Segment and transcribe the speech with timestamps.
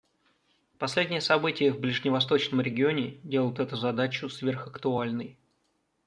[0.79, 5.37] Последние события в ближневосточном регионе делают эту задачу сверхактуальной.